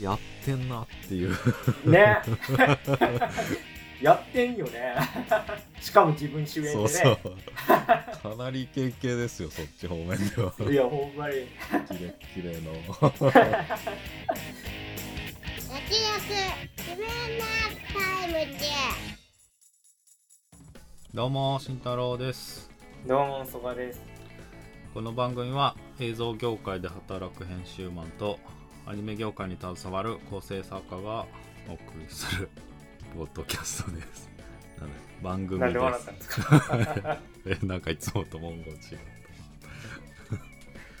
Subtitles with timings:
[0.00, 1.36] やってんなっていう。
[1.84, 2.18] ね。
[4.00, 4.94] やってんよね。
[5.80, 6.74] しかも自分主演でね。
[6.74, 7.18] そうそう。
[7.66, 10.54] かなりイケイケですよそっち方面では。
[10.70, 11.34] いやほんまに。
[11.88, 12.72] キレッキレの。
[15.70, 15.92] 焼き
[16.78, 17.44] 自分の
[17.92, 18.60] タイムで
[21.12, 22.70] どうも慎太郎です。
[23.06, 24.00] どうもそばです。
[24.94, 28.38] この番組は映像業界で働く編集マンと
[28.86, 31.26] アニメ業界に携わる構成作家が
[31.68, 32.48] お送りする
[33.14, 34.28] ポッドキャストです。
[34.80, 37.18] なんで番組なんで笑ったんですか？
[37.46, 38.80] えなんかいつもと文言違う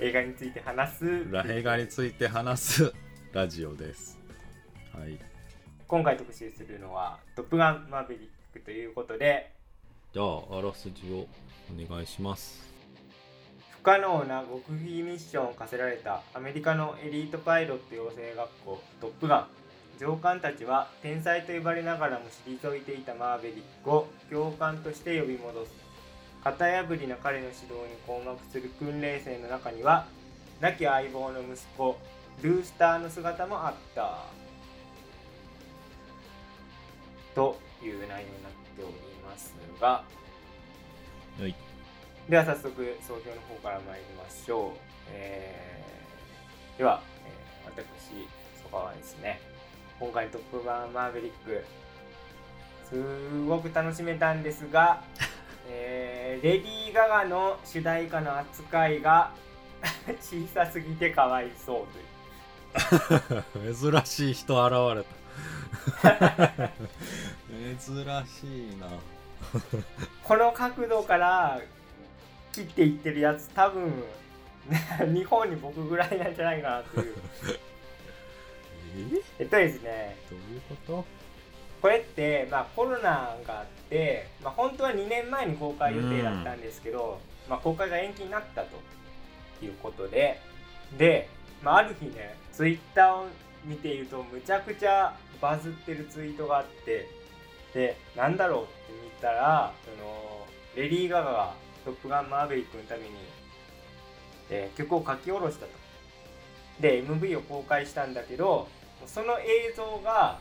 [0.00, 1.30] 映画について話す。
[1.30, 2.94] ラ映画について話す。
[3.32, 4.18] ラジオです。
[4.92, 5.18] はい。
[5.86, 9.52] 今回特集するのは「トップガンマーヴェリック」ということで。
[10.12, 11.26] じゃああらすじを
[11.72, 12.69] お願いします
[13.80, 19.46] 不可能な極秘ミッションを課せられたアメリカのエリートパイロット養成学校トップガン。
[19.98, 25.72] 上官たちは天才と呼ばれながらも退いていたマーヴェリックを教官として呼び戻す。
[26.44, 30.06] 型破りな彼の指導に困惑する訓練生の中には
[30.60, 31.96] 亡き相棒の息子
[32.42, 34.26] ルースターの姿もあった。
[37.34, 38.92] という内容になっており
[39.24, 40.04] ますが。
[41.38, 41.69] はい。
[42.30, 44.70] では早速総評の方から参りましょう、
[45.08, 47.82] えーでは、えー私
[48.62, 49.40] そばはですね
[49.98, 51.64] 今回の「トップガンマーヴェリック」
[52.88, 55.02] すごく楽しめたんですが、
[55.68, 59.32] えーレディー・ガガの主題歌の扱いが
[60.22, 61.86] 小さすぎてかわいそう
[63.58, 63.74] という。
[63.74, 65.04] 珍しい人現れ
[66.00, 66.70] た。
[67.58, 68.86] 珍しいな。
[70.22, 71.60] この角度から
[72.52, 73.92] 切っていってるやつ多分
[75.14, 77.14] 日本に僕ぐらいなんじゃないかなという。
[78.96, 81.04] ええっとですねどういうこと？
[81.80, 87.18] これって、まあ、コロナがあって、まあ、本当は2年前に公開予定だったんですけど、
[87.48, 88.76] まあ、公開が延期になったと
[89.64, 90.38] いうことで
[90.98, 91.28] で、
[91.62, 93.26] まあ、ある日ねツイッターを
[93.64, 97.06] 見ているとむちゃくちゃバズってるツイートがあって
[97.72, 98.72] でなんだろうって
[99.02, 100.46] 見たらその
[100.76, 101.54] レディー・ガガが
[101.84, 103.08] 「トップガンマーヴェリック」のために、
[104.50, 105.72] えー曲を書き下ろしたと。
[106.80, 108.66] で MV を公開したんだけど
[109.06, 110.38] その映像が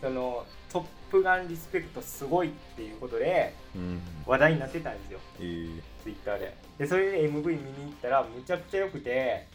[0.00, 4.00] そのトップガンリスペクトすごいっていうことでうん。
[4.26, 5.20] 話題になってたんですよ。
[5.38, 6.54] えー、ツイッターで。
[6.78, 9.46] でそれで MV 見に行ったらむちゃくちゃ良くて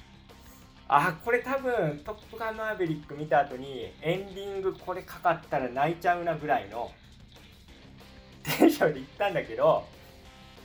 [0.88, 6.92] あこれ多分「トップガンマーヴェリック」見た後にエンディングこれかかったら泣いちゃうなぐらいの
[8.44, 9.86] テンションで行ったんだけど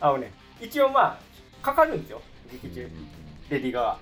[0.03, 1.19] あのね一応ま
[1.63, 2.21] あかかるんですよ
[2.51, 2.91] 劇中。
[3.49, 3.97] レディーガ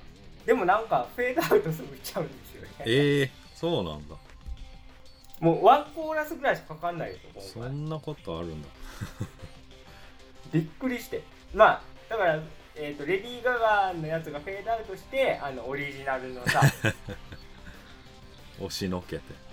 [0.45, 2.69] ーでもなんかフェードアウトすぐしちゃうんですよね。
[2.87, 4.17] えー、そうなんだ。
[5.41, 8.69] もうワンコーラスぐらいしかかかんないですよ今そ回んなことあるんだ。
[10.53, 11.23] びっくりして。
[11.55, 12.43] まあだから、
[12.75, 16.63] えー、とレディー・ガガのやつがフェードアウトしてあのオリジナルのさ
[18.59, 19.51] 押しのけて。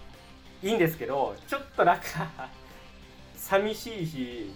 [0.63, 2.49] いいんですけどちょっとなんか
[3.35, 4.51] 寂しいし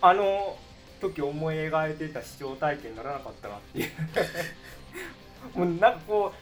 [0.00, 0.56] あの
[1.00, 5.58] 時思い描いてた視聴体験にならなかったなっていう。
[5.58, 6.32] もうなんかこ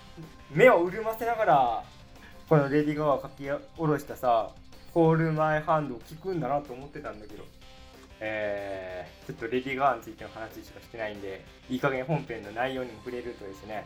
[0.52, 1.84] う目を潤ませながら
[2.48, 4.50] このレディー・ガガが書き下ろしたさ
[4.94, 7.44] 「ホール・マイ・ハンド」を聞くんだなと思ってたんだけど。
[8.18, 13.84] えー、ちょっとレディー・ガガについての話しかしてないんでいい加減本編の内容にも触れるとですね。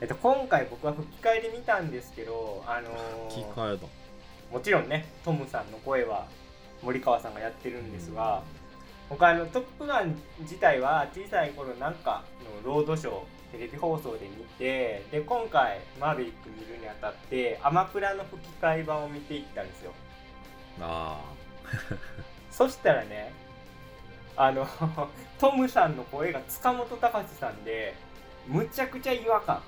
[0.00, 3.78] えっと、今回僕は吹き替えで見たんですけど、あのー
[4.50, 6.26] もちろんねトムさんの声は
[6.82, 8.42] 森川さんがやってるんですが、
[9.10, 12.22] 僕あの「トップガン」自体は小さい頃なんか
[12.64, 13.12] のロードショー
[13.52, 19.92] テレビ放送で見てで今回「マーヴェリック」見るにあたってアマプラの吹き替え版を見ていったんですよ。
[20.80, 21.20] あ
[22.50, 23.32] そしたらね
[24.36, 24.66] あの
[25.38, 27.94] トムさんの声が塚本隆さんで
[28.46, 29.56] むちゃくちゃ違和感。
[29.56, 29.62] あ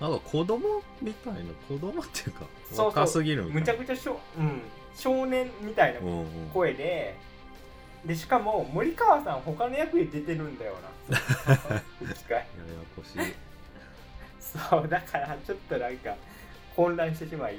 [0.00, 0.08] うん。
[0.08, 2.46] なんか子供みたいな子供っていうか
[2.82, 3.60] 若すぎるみたいな。
[3.60, 4.62] むちゃくちゃしょ、うん、
[4.94, 6.50] 少年みたいなうんうん。
[6.52, 6.72] 声
[8.06, 10.74] ででしかも森川さん他の役で出てるんだよ
[11.08, 11.16] な。
[12.30, 12.44] やや
[12.96, 13.34] こしい。
[14.40, 16.14] そうだからちょっとなんか
[16.76, 17.56] 混乱してしまい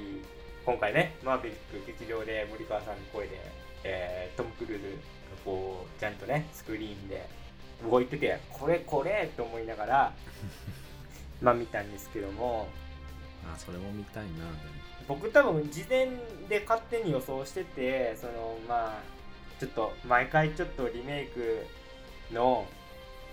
[0.65, 3.39] 今回ねマーヴェリック劇場で森川さんの声で、
[3.83, 4.97] えートム・クルーズが
[5.45, 7.27] こうちゃんとねスクリーンで
[7.89, 10.13] 動いててこれこれと思いながら
[11.41, 12.67] まあ見たんですけども。
[13.45, 14.29] あそれも見たいな
[15.05, 16.07] 僕多分事前
[16.47, 19.12] で勝手に予想しててそのまあ
[19.63, 21.65] ちょっと毎回ちょっとリメイク
[22.33, 22.65] の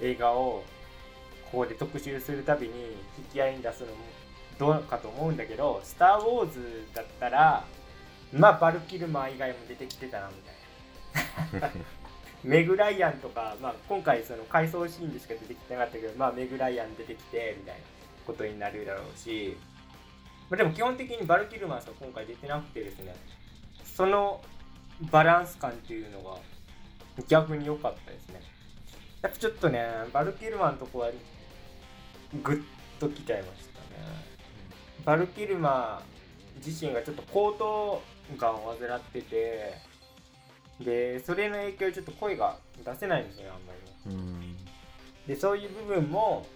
[0.00, 0.62] 映画を
[1.50, 2.74] ここで特集するたびに
[3.18, 3.94] 引き合いに出すのも
[4.56, 7.64] どうかと思うんだけど「スター・ウォーズ」だったら
[8.32, 11.70] まあバルキルマー以外も出てきてたなみたいな。
[12.44, 17.80] メグ・ライアンとか、まあ、今回その回想シーンでしか出てきてなかったけど、まあ、メグ・ライアン出てきてみたいな
[18.26, 19.58] ことになるだろうし、
[20.48, 23.14] まあ、でも基本的にバルキルマーさん今回出てなくてですね。
[23.84, 24.40] その
[25.10, 26.36] バランス感っていうのが
[27.28, 28.40] 逆に良かったですね。
[29.22, 31.10] やっぱちょっとねバルキルマーのとこは
[32.42, 32.62] グッ
[33.00, 33.86] ときちゃいましたね。
[35.04, 38.02] バルキルマー自身がちょっと後頭
[38.36, 39.74] がんを患ってて
[40.80, 43.72] でそれの影響でちょっと声が出せないんですよねあんま
[44.06, 44.16] り。
[44.16, 44.56] ねうん。
[45.26, 46.46] でそういう部分も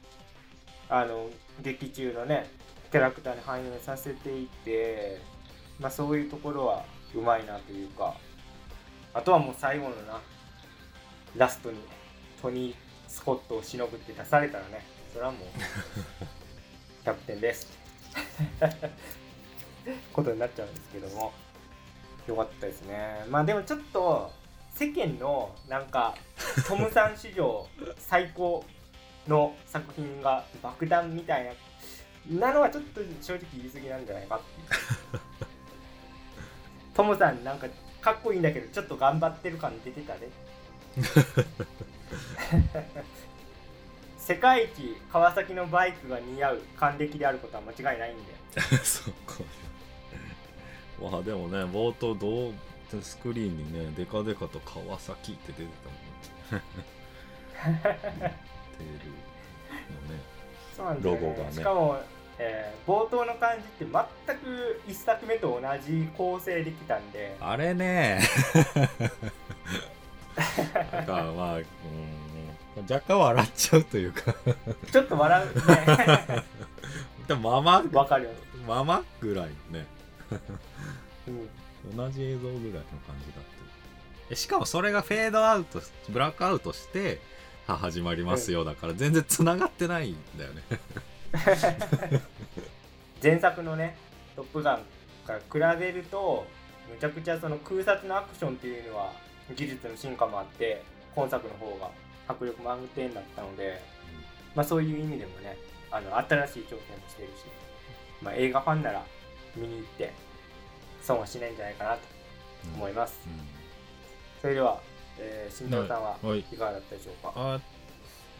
[0.89, 1.29] あの
[1.63, 2.47] 劇中のね
[2.91, 5.21] キャラクターに反映させていて、
[5.81, 8.15] まあ、そういうところはうまいなというか
[9.15, 10.21] あとはもう最後のな
[11.37, 11.79] ラストに
[12.43, 12.75] トニー・
[13.09, 15.41] スコットをしのぐって出されたらねそれはもう
[17.05, 17.69] キャプテンです。
[20.13, 21.33] ことになっちゃうんですけども
[22.27, 23.25] よかったですね。
[23.29, 24.33] まあでもちょっと
[24.75, 26.17] 世間のなんか
[26.67, 27.69] トムさん史上
[27.99, 28.65] 最高
[29.29, 31.53] の作品が爆弾みたいな
[32.49, 35.21] なのはちょっと正直言い過ぎなんじゃないかっていう。
[36.95, 37.67] トムさんなんか
[38.05, 40.29] かっこいいんだけどちょっと頑張ってる感出てたね。
[44.19, 48.33] 世界一川崎のバイクが似合う還暦であることは間違いないんで
[48.85, 49.45] そこ
[51.11, 52.55] まあでもね冒頭どう
[53.03, 55.71] スクリーンにねデカデカと川崎って出て
[56.51, 56.85] たもんね。
[58.79, 59.09] テール
[60.09, 60.21] のね。
[60.77, 61.03] そうなんね。
[61.03, 61.53] ロゴがね。
[61.53, 61.99] しかも、
[62.39, 63.93] えー冒頭の感じって
[64.27, 67.37] 全く一作目と同じ構成できたんで。
[67.41, 68.21] あれね。
[70.93, 71.65] なんかまあ、うん、
[72.83, 74.35] 若干笑っちゃうというか。
[74.93, 76.45] ちょっと笑うね。
[77.27, 78.31] でもままわかるよ、
[78.69, 79.87] ままぐらいね。
[81.27, 83.55] うん、同じ映像ぐらいの感じだって
[84.31, 85.81] えしかもそれがフェードアウト
[86.11, 87.21] ブラックアウトして
[87.67, 88.65] あ始まりますよ。
[88.65, 90.63] だから全然つながってないんだよね
[93.23, 93.97] 前作のね
[94.37, 94.83] 「トップガン」
[95.27, 96.47] から比べると
[96.91, 99.13] むちゃくちゃその空撮のアクションっていうのは
[99.57, 100.83] 技術の進化もあって
[101.15, 101.91] 今作の方が
[102.29, 103.81] 迫力満点だったので、
[104.55, 105.57] まあ、そういう意味でもね
[105.91, 107.33] あの新しい挑戦もしてるし、
[108.23, 109.05] まあ、映画ファンなら
[109.57, 110.13] 見に行って
[111.03, 112.01] 損はしないんじゃないかなと
[112.75, 113.19] 思います、
[114.41, 114.81] それでは、
[115.19, 116.41] えー、新藤さんははい。
[116.41, 116.43] い。
[116.45, 117.61] かがだったでしょうか、あ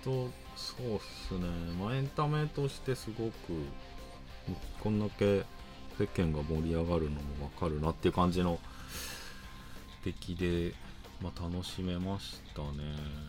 [0.03, 0.99] とそうっ
[1.29, 1.47] すね。
[1.81, 3.33] まあエンタメとしてすごく
[4.81, 5.45] こんだけ
[5.99, 8.59] 世間が盛り上がるのもわかるなっていう感じの
[10.05, 10.75] 出来で、
[11.23, 13.25] まあ、楽しめましたね。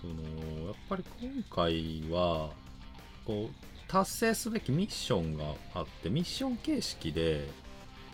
[0.00, 2.50] そのやっぱり今回は
[3.26, 3.54] こう
[3.86, 5.44] 達成すべきミッションが
[5.74, 7.48] あってミッション形式で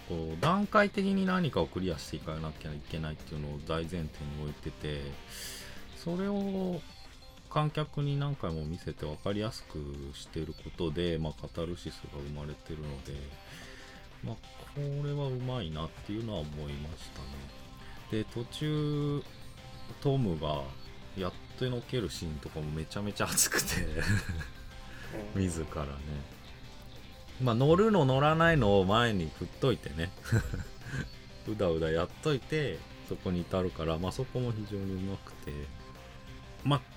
[0.09, 5.03] こう段階的に何かをクリアしていかなきゃいけないっていうのを大前提に置いてて
[5.97, 6.81] それを
[7.47, 9.79] 観客に何回も見せて分かりやすく
[10.15, 13.13] していることで、まあ、カタルシスが生まれてるので、
[14.23, 14.35] まあ、
[14.75, 17.27] これはうまいなっていうのは思いましたね。
[18.11, 19.23] で途中
[20.01, 20.63] トムが
[21.17, 23.83] やってのけるシーンとかもめちゃめちゃ熱くて
[25.35, 25.43] うん。
[25.43, 25.91] 自らね。
[27.43, 30.11] まあ乗るの乗らないのを前に振っといてね。
[31.49, 32.79] うだうだやっといて
[33.09, 35.53] そこに至るからまあそこも非常にうまくて。
[36.65, 36.96] まあ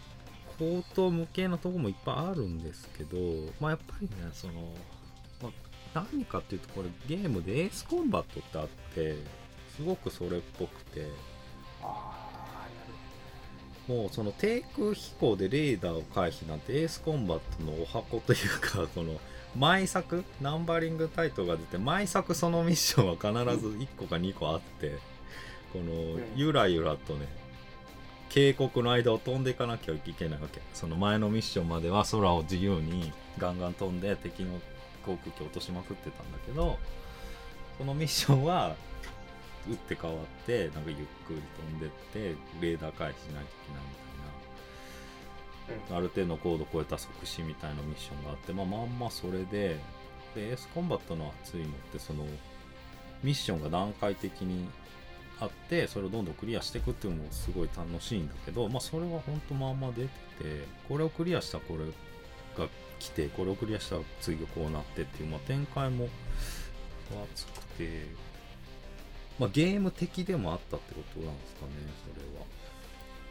[0.60, 3.18] 口頭無形なとこもいっぱいあるんですけど
[3.62, 4.54] まあやっぱりねその、
[5.42, 5.52] まあ、
[6.12, 9.16] 何かっていうとこれゲームでエースコンバットってあって
[9.76, 11.08] すごくそれっぽくて
[13.88, 19.20] もうその低空飛行でレーダーを回避なんてエースコンバットのおはこというかこの
[19.56, 25.00] 毎作ナンバリングタイトルが出て毎作そのミッションは必ず1個か2個あって
[25.74, 26.24] このん。
[26.36, 27.28] ゆらゆらとね
[28.30, 34.60] 渓谷の間を飛んでいかなきゃいけないわけその前のミッションまでは空を自由にガンガン飛んで敵の
[35.06, 36.78] 航空機を落としまくってたんだけど
[37.78, 38.76] そのミッションは
[39.68, 45.98] 打って変わってなんかゆっくり飛んでってレーダー回避しないといけないみたいな。
[45.98, 49.78] ある程度の高度を超えた即死みたいなミッションがあって、まあ、まんまそれで
[50.36, 52.24] でエースコンバットの熱いのってその
[53.24, 54.68] ミッションが段階的に
[55.42, 60.08] あってそれをどんどんクリアしていくっていうのもすごい楽しいんだけど、まあ、それは本当まんま出て
[60.40, 61.86] てこれをクリアしたらこれ
[62.62, 62.70] が
[63.00, 66.10] 来てこれをクリアしたら次こうなってっていう、まあ、展開も
[67.34, 68.06] 熱くて、
[69.38, 71.72] まあ、ゲーム的でもあったってことなんですかね
[72.14, 72.46] それは。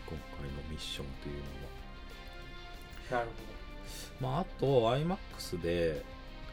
[0.07, 1.37] 今回のミッションという
[3.11, 3.25] のは。
[3.25, 3.31] なる
[4.21, 6.03] まあ、あと iMAX で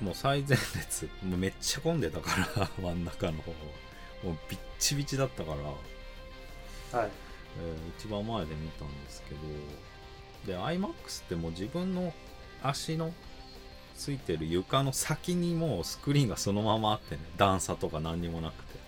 [0.02, 3.54] もう最前列もうめっちゃ混んでたから 真ん中の方
[4.24, 7.12] もうビッチビチだったから、はい。
[7.58, 12.14] えー一番前で見たんですけどで iMAX ってもう自分の
[12.62, 13.14] 足の
[13.96, 17.22] ついてる床の先にもうスクリーンがそのままあってね。
[17.38, 18.80] 段差とか何にもなくて。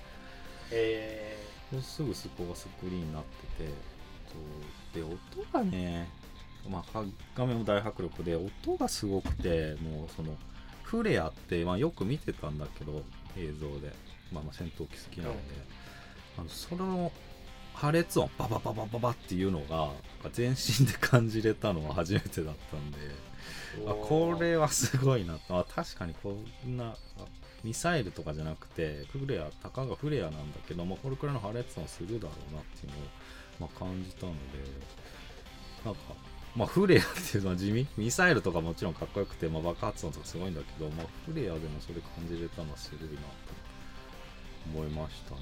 [0.72, 1.38] え
[1.72, 3.24] もうすぐそこがスクリーンになっ
[3.58, 5.18] ててで音
[5.52, 6.10] がね
[6.70, 7.04] まあ
[7.36, 10.36] 画面も大迫力で音がすごくてもうその
[10.88, 13.04] フレアって、まあ、よく見てたんだけど
[13.38, 13.94] 映像で、
[14.32, 15.40] まあ、まあ戦闘機好きなので、
[16.38, 17.12] あのその
[17.74, 19.92] 破裂音ババババババっていうのが
[20.32, 22.98] 全身で感じれたのは初めてだったんで。
[23.86, 23.92] ー。
[23.92, 25.60] あこれはすごいなと。
[25.60, 27.26] あ確かにこんなあ
[27.66, 33.02] ミサイルとかじゃなくてフレアたかがフレアなんだけどもこれくらいの破裂音するだろうなっていうのを、
[33.60, 34.38] まあ、感じたので。
[35.86, 36.02] なんか
[36.58, 37.88] まあフレアっていうのは地味？
[37.98, 43.28] ミサイルとかもちろんかっこよくて、まあ、爆発音とかすごいんだけど、まあ、フレアでもそれ感じれたのはすごいなと
[44.74, 45.42] 思いましたね。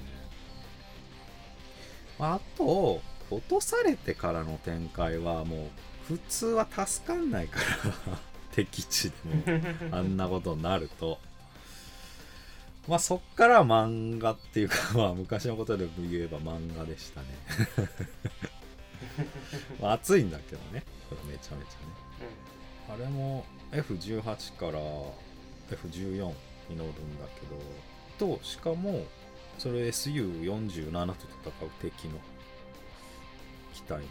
[2.19, 5.69] あと落とされてからの展開はも
[6.11, 7.59] う普通は助かんないか
[8.07, 8.19] ら
[8.51, 9.15] 敵地で
[9.89, 11.17] も あんなことになると。
[12.87, 17.27] まあそっからは漫画っていうかまあ昔のことで言えば漫画でしたね
[19.81, 20.83] まあ熱いんだけどね。
[21.27, 22.05] めちゃめちゃね。
[22.89, 24.79] あれも F18 から
[25.69, 26.33] F14
[26.69, 27.25] に乗るんだ
[28.19, 29.05] けどとしかも
[29.57, 31.13] それ SU47 と
[31.49, 32.19] 戦う敵の
[33.73, 34.03] 機体の。
[34.03, 34.07] っ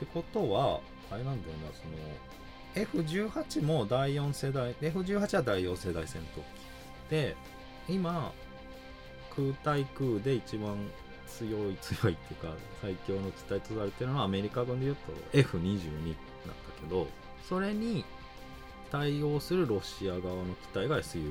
[0.00, 7.10] てことはあれなんだよなその F18 も第4世代 F18 は第4世代戦闘機。
[7.10, 7.36] で
[7.88, 8.32] 今
[9.34, 10.76] 空対空で一番
[11.28, 15.74] 強い強いっていうか最強の機体とされてるのはアメリカ軍でいうと F22 なんだ
[16.80, 17.06] けど
[17.48, 18.04] それに
[18.90, 21.28] 対応するロシア側の機体が SU47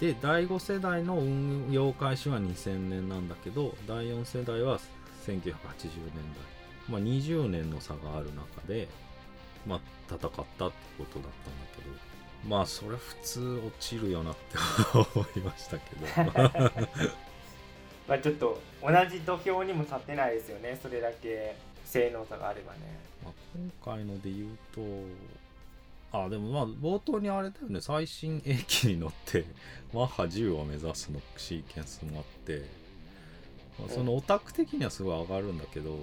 [0.00, 4.78] で第5世代の運用開始は2000年なんだけど第4世代は
[5.24, 6.54] 1980年代。
[6.88, 8.88] まあ、20年の差がある中で、
[9.66, 11.28] まあ、戦ったってことだったんだ
[11.74, 12.14] けど。
[12.46, 14.58] まあそれ普通落ちるよなって
[14.92, 16.06] 思いましたけど。
[18.08, 20.78] まあちょっと同じ土俵にも立てないですよね。
[20.82, 22.78] それだけ性能差があればね。
[23.24, 24.80] まあ今回ので言うと
[26.12, 27.80] あでもまあ冒頭にあれだよね。
[27.80, 29.44] 最新鋭機に乗って
[29.92, 32.62] マッハ10を目指すのシーケンスもあって、
[33.78, 35.98] まあ、そのオタク的にはすごい上がるんだけど、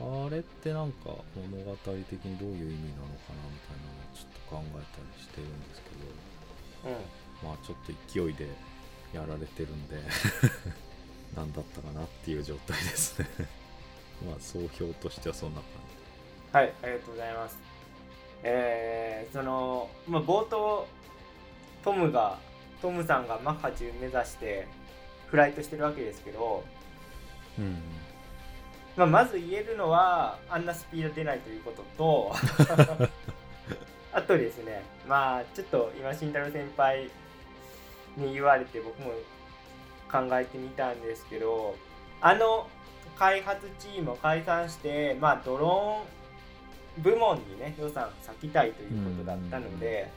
[0.00, 6.98] あれってなんか物語的にどういう意味なのかなみたいなのをちょっと考えたりしてるんですけどう
[7.44, 8.48] まあちょっと勢いで
[9.12, 9.96] やられてるんで
[11.36, 13.28] 何だったかなっていう状態ですね。
[14.26, 15.60] まあ総評としてはそんな
[16.52, 17.58] 感んはいありがとうございます。
[18.42, 20.86] えー、その、まあ、冒頭
[21.84, 22.38] トムが
[22.80, 24.66] トムさんがマッハ10目指して
[25.26, 26.64] フライトしてるわけですけど、
[27.56, 27.82] じうん。
[28.96, 32.34] まあ、まず言えるのはあんなスピード出ないということと
[34.12, 37.08] あとですねまあちょっと今慎太郎先輩
[38.16, 39.12] に言われて僕も
[40.10, 41.76] 考えてみたんですけど
[42.20, 42.68] あの
[43.16, 50.10] 開発チームを解散してまあドローン部門にね予算割きたいということだったので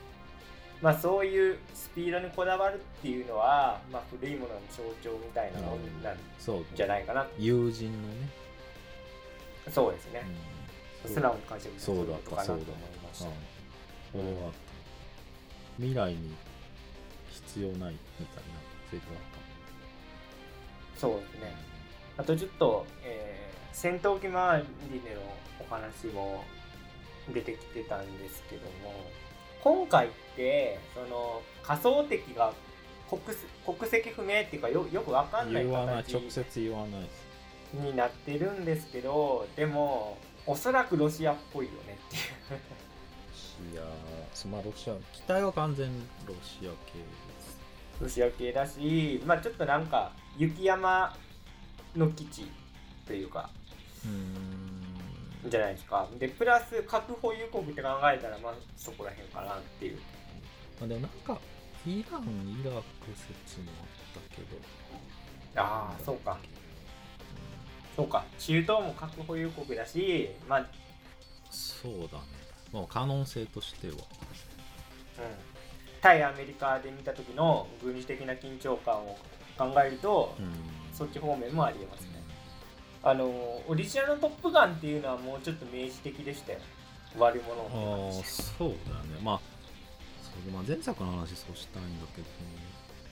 [0.82, 7.26] まあそういうスピードにこだわるっていうのは、まあ、古いものの象徴みたいなもんなんそうじゃないかな。
[7.40, 8.30] 友人のね、
[9.72, 10.26] そうですね。
[11.06, 11.14] うん。
[11.14, 13.30] 素直に解釈するそうだことかなと思いました。
[14.16, 14.38] うん。
[15.78, 16.36] 未来に
[17.54, 18.44] 必要ないみたいな
[18.90, 19.24] セリフだっ
[20.98, 21.56] そうですね。
[22.18, 23.44] あとちょっと、えー
[23.74, 25.22] 戦闘機周りでの
[25.60, 26.44] お話も
[27.34, 28.94] 出てきてたんですけども
[29.64, 32.54] 今回ってその仮想敵が
[33.10, 33.20] 国
[33.78, 37.02] 国籍不明っていうかよよくわかたんない形直接言わない。
[37.02, 37.24] です
[37.74, 43.74] になってるんですけどでもおそらくロシアっぽいよねっていう。
[43.74, 47.00] いやーまあロシア機体は完全にロシア系
[48.02, 51.16] ロシア系だしまあちょっとなんか雪山
[51.96, 52.46] の基地
[53.06, 53.50] というか
[54.06, 55.50] うーん。
[55.50, 56.08] じゃないですか。
[56.18, 59.98] でプラス核保有国って考えたらまあそこら辺かなっていう。
[60.80, 61.38] まあでもなんか
[61.86, 62.22] イラン
[62.62, 62.82] イラク
[63.14, 64.58] 説もあったけど。
[65.56, 66.38] ああそうか。
[67.96, 68.24] そうか。
[68.40, 70.68] 中東も核保有国だしまあ、うん、
[71.52, 72.24] そうだね。
[72.72, 73.96] まあ可能性としては
[76.04, 79.18] 対アメリカで見た時の軍事的な緊張感を
[79.58, 80.52] 考えると、うん。
[80.94, 82.22] そっち方面もありえますね。
[83.02, 83.26] あの
[83.68, 86.60] オリジナルの「トップガン」っていうのはもうちょっと明示的でしたよ。
[87.18, 88.44] 悪者をああ見まし。
[88.58, 89.20] そうだよね。
[89.24, 89.40] まあ
[90.60, 92.28] あ、前作の話そうしたいんだけど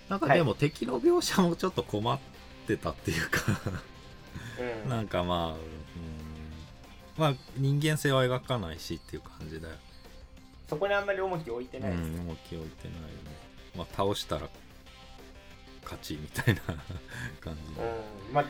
[0.10, 2.20] なんかでも敵の描写もちょっと困っ
[2.68, 3.62] てたっていうか。
[4.84, 4.90] うん。
[4.90, 5.58] なんかまあ、うん、
[7.18, 9.76] まあ人間性は描かないしっていう感じだよ
[10.72, 13.14] そこにあんまり重きを置いてうんないです、重き置いてないよね。
[13.76, 14.48] まあ倒したら
[15.84, 16.62] 勝ちみたいな
[17.42, 17.76] 感じ。
[17.76, 18.46] で、うんまあ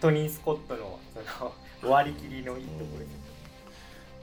[0.00, 1.52] トニー・スコットのその
[1.82, 2.96] 終わりきりのいいとこ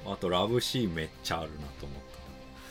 [0.05, 2.01] ろあとラブシーンめっちゃあるなと思っ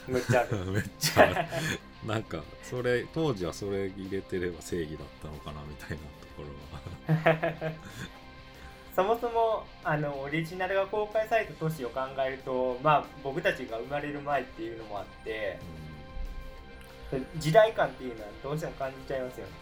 [0.09, 0.49] むっちゃある。
[0.49, 1.49] ためっちゃある。
[2.09, 6.03] なんかそれ当時はそれ入れてれば正義だったのかなみたいなと
[6.39, 7.73] ころは
[8.97, 15.59] そもそもあのオリジナルが公開された年を考えるとまあ僕たちが生まれる前っていうのもあって
[17.37, 19.53] 時代感っていうのはどうしても感じちゃいますよね。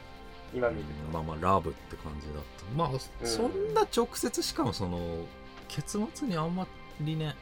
[0.54, 2.76] 今見るうんまあまあラブって感じだった。
[2.76, 5.00] まあ、そんな直接しかもその
[5.66, 6.64] 結末にあんま
[7.00, 7.34] りね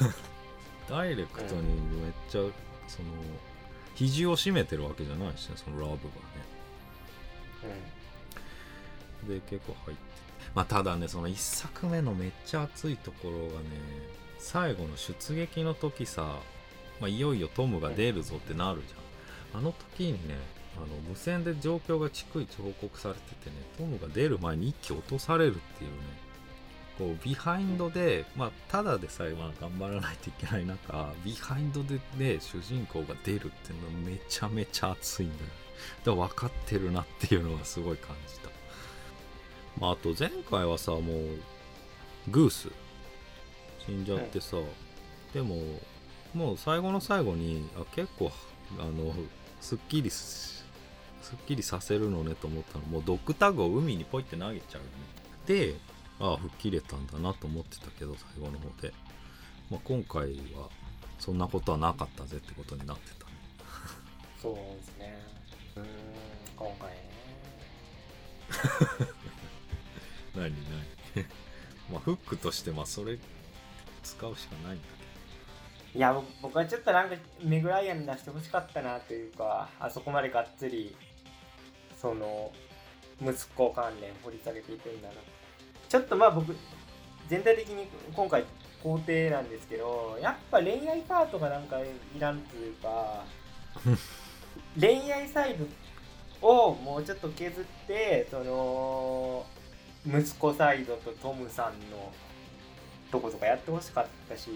[0.86, 1.62] ダイレクトに
[2.02, 2.42] めっちゃ
[2.86, 3.08] その
[3.94, 6.00] 肘を締めてるわけじゃないしねそのラブがね。
[9.26, 10.15] と、で結構入ってて
[10.56, 13.50] まあただねその1作目のめっちゃ熱いところがね
[14.38, 16.40] 最後の出撃の時さ、
[16.98, 19.60] まあ、いよいよトムが出るぞってなるじゃん。
[19.60, 20.34] あの時にね
[20.76, 25.96] あの無線で状況が逐一報告されててねトムが出る前に一気落とされるっていうね
[26.98, 35.50] こうビハインドで、まあ、ただでさえまあ頑張らないといけない中ビハインドでね主人公が出るっていうのはめちゃめちゃ熱いんだよ。
[36.04, 38.48] だから分かってるなっていうのはすごい感じた。
[39.80, 41.02] まあ、あと前回はさもう
[42.30, 42.70] グース。
[43.86, 44.56] 死んじゃってさ、
[45.32, 45.56] でも
[46.34, 48.32] もう最後の最後にあ結構
[48.80, 49.14] あの
[49.60, 50.64] すっきりす
[51.22, 52.84] すっきりさせるのねと思ったの。
[52.86, 54.92] もうドッグタグを海にポイって投げちゃうよね。
[55.46, 55.74] で
[56.18, 58.92] ああ吹っ切れたんだなと思ってたけど最後の方で、
[59.70, 60.68] まあ、今回は
[61.18, 63.26] そんなことはなかったぜってことになってた。
[63.26, 63.32] ね
[64.42, 65.18] そうですね。
[65.76, 65.86] うーん
[66.56, 66.96] 今回ね
[70.36, 70.52] 何
[71.14, 71.24] 何？
[71.90, 73.18] まあフックとしてまあそれ
[74.02, 74.86] 使うしかないんだ
[75.94, 80.94] いや僕僕はちょっとなんかメグライアンに出してほしかったなというかあそこまでがっつり
[82.00, 82.52] その
[83.20, 85.14] 息子関連掘り下げていくんだな。
[85.88, 86.54] ちょっとまあ僕
[87.28, 88.44] 全体的に今回
[88.82, 91.86] 肯定なんですけどやっぱ恋愛パートがなんかい
[92.18, 93.24] らんというか
[94.78, 95.56] 恋愛サイ
[96.40, 99.46] ドをもうちょっと削ってその
[100.06, 102.12] 息子サイドとトムさんの
[103.10, 104.50] とことかやってほしかったし。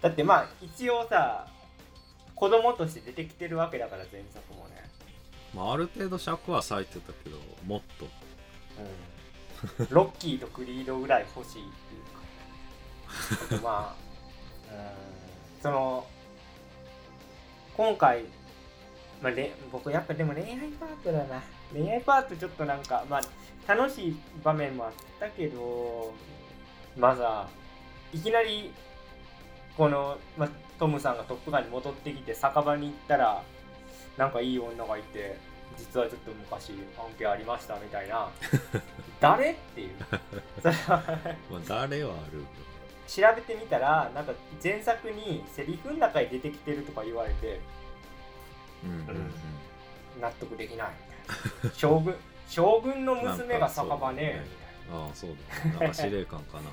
[0.00, 1.46] だってまあ一応さ
[2.34, 4.88] 子供として出てきてるわけだから前作もね、
[5.54, 8.06] まあ、ある程度尺は割いてたけどもっと。
[9.78, 11.64] うん、ロッキーとクリードぐらい欲しいっ
[13.48, 13.62] ていうか。
[13.62, 15.62] まあうん。
[15.62, 16.06] その
[17.76, 18.24] 今回、
[19.22, 26.12] まあ、れ僕やっぱでも恋愛パートだな恋愛パートちょっとなんかまあ楽しい場面もあったけど
[26.98, 27.48] まあさ
[28.12, 28.72] いきなり
[29.76, 33.42] この、まあ、トムさんがトップガンに戻ってきて酒場に行ったら
[34.18, 35.38] なんかいい女がいて
[35.78, 38.28] 実はちょっと昔関係ありましたみたいな。
[39.20, 39.90] 誰っていう。
[40.60, 41.02] それは
[41.50, 42.44] まあ誰はある
[43.06, 47.60] 調べてみたらなんか前作にセリフの中に出てきてるとか言われて
[48.84, 50.20] うんうんうん。
[50.20, 50.88] 納得できない
[51.74, 52.14] 将軍
[52.48, 54.44] 将軍の娘が酒場ね
[54.92, 55.78] ああそうだね。
[55.78, 56.70] なんか司令官かなんか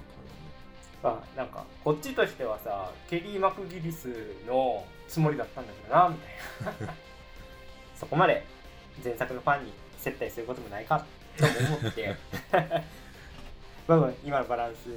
[1.04, 4.08] ま あ、なんかこっちとしてはさケリー・マクギリス
[4.48, 6.16] のつもりだったんだけどなみ
[6.66, 6.94] たいな。
[7.96, 8.46] そこまで
[9.04, 11.06] 前作のファンに接待することもないか
[11.38, 12.16] とも思って。
[13.88, 14.90] まあまあ今のバランス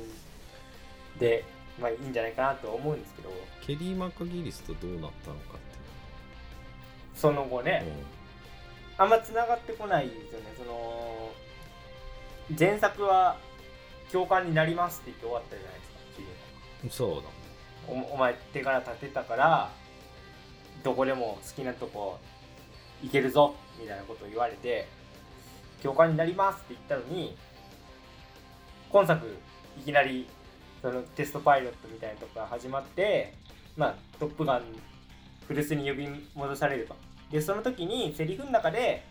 [1.18, 1.44] で、
[1.78, 3.30] まあ、いいんじゃないかなと思うんですけど。
[3.60, 5.60] ケリー・マクギリスとどうなったのかって
[7.14, 7.84] その後ね。
[7.86, 8.19] いう
[9.00, 10.46] あんま繋がってこないですよね。
[10.58, 11.32] その
[12.58, 13.38] 前作は
[14.12, 15.98] 教官になりますって言って終わったじゃないですか
[16.82, 19.70] 主人そうだおお前手柄立てたから
[20.84, 22.18] どこでも好きなとこ
[23.02, 24.86] 行けるぞみたいなことを言われて
[25.82, 27.36] 教官になりますって言ったのに
[28.90, 29.34] 今作
[29.78, 30.26] いきなり
[30.82, 33.32] そのテストパイロットみたいなとこから始まって
[33.76, 34.62] まあトップガン
[35.46, 36.94] 古巣に呼び戻されると
[37.30, 39.04] でその時にセリフの中で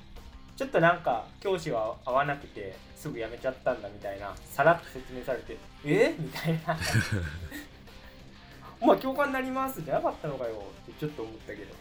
[0.56, 6.14] ちょっとなんか教師は合わなくてすぐ辞めちゃったんだみたいなさらっと説明されてえ？
[6.20, 6.78] みたいな。
[8.82, 9.82] お前教官になります？
[9.82, 10.64] じゃなかったのかよ。
[10.84, 11.74] ってちょっと思ったけど。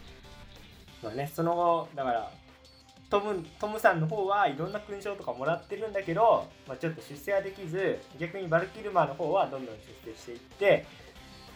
[1.02, 2.30] まあねその後だから
[3.10, 10.86] トムトムさんの方はいろんな勲章とかもらってるんだけど、まあ、ちょっと出世はできず逆にバルキルマーの方はどんどん出世していって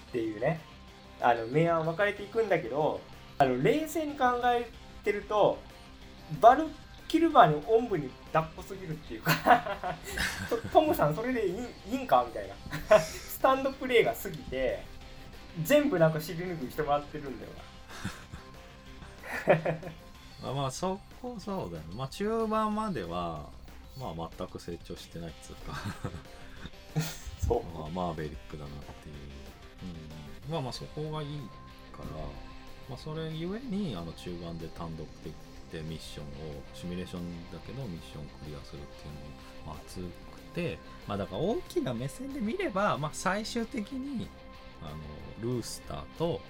[0.09, 0.61] っていうね。
[1.21, 3.01] あの明暗分かれていくんだけど
[3.43, 4.69] あの冷静に考え
[5.05, 5.59] てると
[6.41, 6.67] バル
[7.09, 9.97] キルバーにおんぶに抱っこすぎるっていうか
[10.49, 11.55] ト トムさんそれでいい
[11.91, 12.49] いいんかみたい
[12.89, 12.99] な。
[13.01, 14.85] スタンドプレーが過ぎて
[15.65, 17.51] 全部なんか尻拭いしてもらってるんだよ
[20.43, 20.49] な。
[20.49, 21.95] あまあそこそうだよね。
[21.95, 23.47] まあ中盤までは
[23.99, 25.77] まあ全く成長してないっつうか。
[27.47, 27.79] そう。
[27.79, 29.17] まあマーベリックだなっていう、
[30.47, 31.39] うん、まあまあそこがいい
[31.93, 32.07] から、
[32.89, 35.33] まあ、それゆえにあの中盤で単独的
[35.73, 36.29] でミッションを
[36.75, 39.27] シミュレーションだけどミッションをクリアするっていうのも、
[39.67, 40.07] まあ、熱く
[40.55, 44.29] てまあだから大きな目線で見れば、まあ、最終的に
[44.83, 44.87] あ
[45.45, 46.41] のルースターと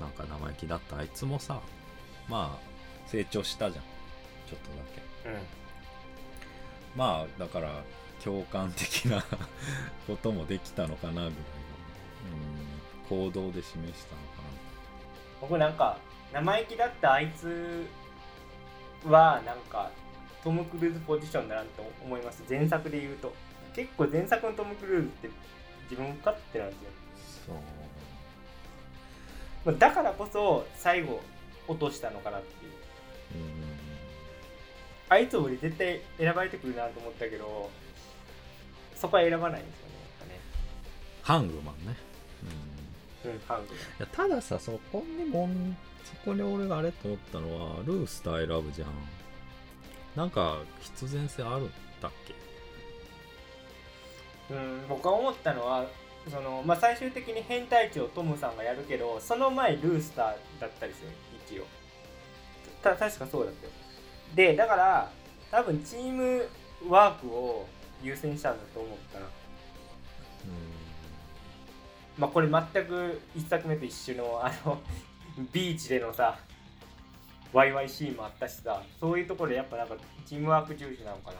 [0.00, 1.60] あのなんか生意気だったあいつもさ
[2.28, 2.74] まあ
[3.06, 3.84] 成長したじゃん。
[4.48, 4.76] ちょっとだ
[5.24, 5.28] け。
[5.28, 5.38] うん。
[6.96, 7.82] まあだから
[8.22, 9.24] 共感的な
[10.06, 11.38] こともできたのかなぐらいの、うん、
[13.08, 14.42] 行動で示したのか
[15.40, 15.98] 僕なんか
[16.32, 17.86] 生意気だったあいつ
[19.06, 19.90] はなんか
[20.42, 22.42] トム・クルーズポジションだなと思います。
[22.48, 23.32] 前作で言うと。
[23.74, 25.30] 結構前作のトム・クルーズって
[25.90, 26.76] 自分勝手なんで
[27.16, 27.54] すよ。
[27.54, 27.64] なそう。
[29.64, 31.22] まあだからこそ最後
[31.66, 32.72] 落としたのかなっていう。
[33.42, 33.64] うん。
[35.08, 37.70] あいつ俺絶対選ばれてくるなと思ったけど
[38.96, 39.94] そこは選ばないんですよね。
[41.22, 41.96] ハングマンね、
[42.42, 42.73] うん、
[43.98, 48.88] やたださそこにもんそこに俺があれと思ったのはルースター選ぶじゃん。
[50.14, 52.34] なんか必然性あるんだっけ？
[54.54, 55.86] うん僕が思ったのは
[56.30, 61.08] その、まあ、最終的に変態値をトムさんがやるけどその前ルースターだったりする
[61.48, 61.64] 一応。
[62.82, 63.72] た確かそうだったよ。
[64.34, 65.10] でだから
[65.50, 66.46] 多分チーム
[66.88, 67.66] ワークを
[68.02, 69.26] 優先したんだと思ったな
[72.18, 74.80] まあこれ全く一作目と一緒のあの
[75.52, 76.38] ビーチでのさ
[77.52, 79.96] ワイワイシーンもあったしさそういうところでやっぱなんか
[80.26, 81.38] チームワーク重視なのかな。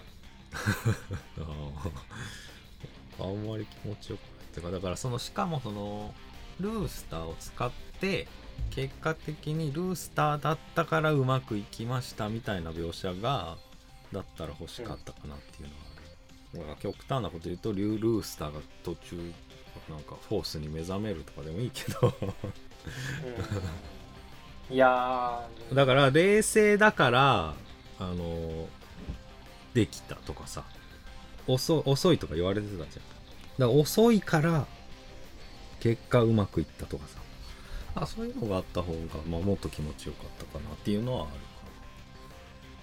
[3.21, 4.35] あんまり気持ちよくない。
[4.55, 6.15] っていうかだからそのしかもその
[6.61, 8.29] ルースターを使って
[8.71, 13.57] 結果的にルースターだったからうまくいきましたみたいな描写が
[14.13, 16.01] だったら欲しかったかなっていうのはあ
[16.53, 19.33] る、だから極端なこと言うとリュー・ルースターが途中
[19.89, 22.15] なんかフォースに目覚めるとかでもいいけど。
[24.71, 24.75] うん。
[24.75, 27.55] いやーだから冷静だから
[27.99, 28.67] あの
[29.75, 30.65] できたとかさ。
[31.47, 32.87] 遅遅いとか言われてたじゃん。
[32.87, 33.01] だか
[33.59, 34.67] ら遅いから
[35.81, 37.21] 結果うまくいったとかさ。
[37.97, 41.31] あそういうのがあった方が、まあ、もっと気持ちよかったかなっていうのはある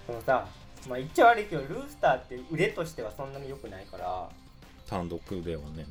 [0.06, 0.48] そのさ、
[0.88, 4.30] まあ、言っちゃ悪いけどルースターって腕としてはそんなに良くないから、
[4.88, 5.86] 単独ではね、うん、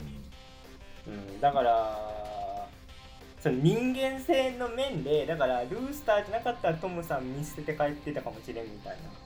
[1.40, 2.68] だから
[3.40, 9.22] その人間性の面でだからルースターじゃなかったらトムさん見捨てて帰ってたかもしれんみたいな。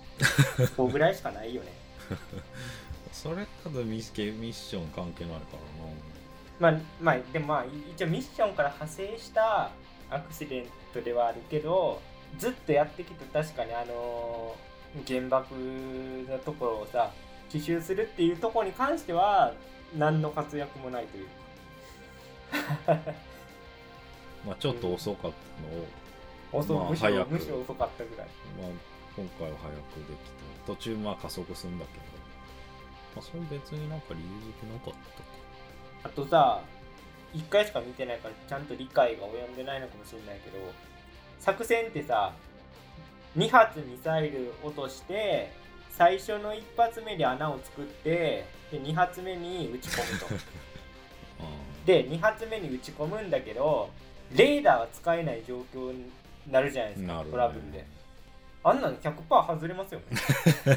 [0.68, 1.74] そ こぐらいしかないよね。
[3.12, 5.40] それただミッミッション関係ないか
[6.60, 9.72] らまあまあでもまあ一応ミッションから派生した
[10.10, 12.02] アクシデントではあるけど
[12.38, 14.56] ずっとやってきて確かにあの
[15.08, 17.12] 原爆のところをさ
[17.50, 19.54] 奇襲するっていうところに関しては
[19.98, 21.32] 何の活躍もないというな、
[24.46, 27.32] まあ、ちょっと遅かったのを、遅まあむしろ早く。
[27.32, 28.28] むしろ遅かったぐらい。
[28.62, 28.70] まあ、
[29.16, 29.78] 今回は早く
[30.08, 30.46] できた。
[30.68, 32.04] 途中まあ加速するんだけど、
[33.16, 35.36] まあ、それ別になんか理由付けなかったか。
[36.04, 36.62] あとさ
[37.34, 40.58] 1回しか見てないからちゃんと理解が及んでないのかもしれないけど
[41.40, 42.34] 作戦ってさ
[43.36, 45.52] 2発ミサイル落として
[45.90, 50.26] 最初の1発目で穴を作ってで2発目に撃ち込むと。
[50.28, 50.30] あ
[51.86, 53.90] で2発目に撃ち込むんだけど
[54.36, 56.10] レーダーは使えない状況に
[56.52, 57.30] なるじゃないですか、ね。
[57.32, 57.86] トラブルで。
[58.64, 59.14] あんなの100%
[59.56, 60.02] 外れますよ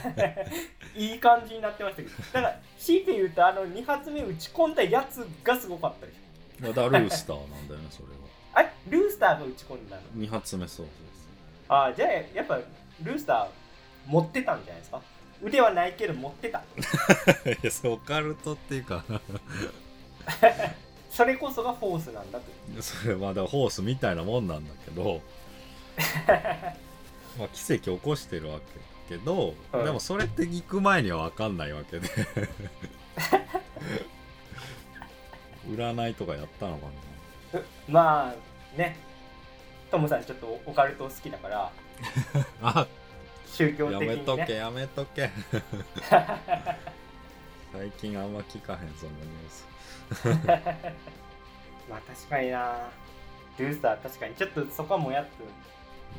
[0.94, 2.14] いい感じになってましたけど。
[2.34, 6.64] だから強いて言うとあの2発目撃ち込んだやつがすごかったでしょ。
[6.64, 8.12] まあだルースターなんだよねそれは。
[8.52, 8.70] あれ？
[8.90, 10.86] ルースターが打ち込んだの？2発目そう
[11.68, 12.56] ああじゃあやっぱ
[13.02, 13.48] ルースター
[14.06, 15.00] 持ってたんじゃないですか？
[15.40, 16.62] 腕はないけど持ってた。
[17.42, 19.02] そういやそうオカルトっていうか
[21.18, 22.44] それこそがフォースなんだと。
[22.80, 25.20] それまあだからホースみたいなもんなんだけど
[27.36, 32.08] まあ奇跡起こしてるわけだけど、うんでもそれって行く前には分かんないわけで。
[35.68, 36.86] 占いとかやったのか
[37.88, 38.96] まあね。
[39.90, 41.56] トムさんちょっとオカルト好きだから。
[41.58, 41.72] な
[42.62, 42.86] あ
[43.44, 44.20] 宗教や的にね。
[44.20, 45.32] めとけやめとけ。
[47.72, 49.77] 最近あんま聞かへんそのニュース
[51.88, 52.90] まあ確かにな。
[53.58, 55.26] ルースター確かにちょっとそこはもやっう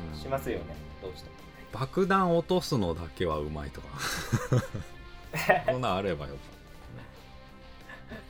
[0.10, 1.36] んとしますよね、どうしても。
[1.72, 3.88] 爆弾落とすのだけはうまいとか。
[5.68, 6.36] そんなんあればよ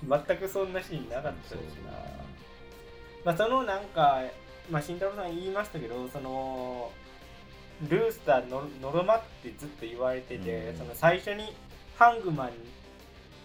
[0.08, 1.91] か全くそんなシーンなかったしな。
[3.26, 4.22] まあそのなんか
[4.69, 6.91] まあ慎太郎さん言いましたけどその
[7.88, 10.78] ルースターののろまってずっと言われてて、うん。
[10.78, 11.56] その最初に
[11.98, 12.52] ハングマン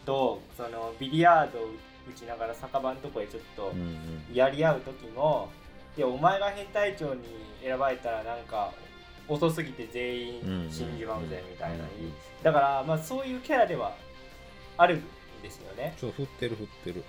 [0.05, 1.69] とそのビリヤードを打
[2.13, 4.35] ちながら酒場のとこへちょっとうんうん。
[4.35, 5.51] やり合う時も
[5.97, 7.23] いやお前が変態長に
[7.63, 8.73] 選ばれたらなんか
[9.29, 11.91] 遅すぎて全員死んじまうぜみたいな、うん
[12.43, 13.97] だからまあそういうキャラでは
[14.77, 15.03] あるん
[15.43, 15.95] ですよね。
[15.97, 17.05] ちょっと振ってる振ってる。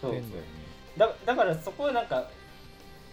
[0.00, 0.48] 振ってんだよね。
[0.96, 2.28] だだからそこをなんか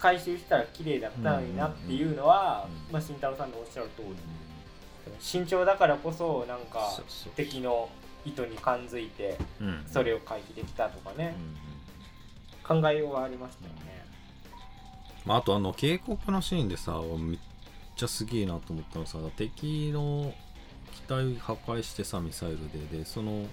[0.00, 2.86] 回収したら綺麗だったのになっていうのは、うんうん。
[2.86, 4.16] うんまあ、慎太郎さんのおっしゃる通り。
[5.20, 7.32] 慎重だからこそなんかそうそう。
[7.34, 7.88] 敵の
[8.28, 9.84] 意図に感づいてうん。
[9.86, 11.34] それを回避できたとかね。
[11.38, 12.82] うんうん。
[12.82, 14.06] 考えようはありましたよね。
[15.24, 17.38] まあ、あとあの警告のシーンでさめっ
[17.96, 20.32] ちゃすげえなと思ったのさ敵の
[20.94, 22.58] 機体破壊してさミサイル
[22.90, 22.98] で。
[22.98, 23.46] でその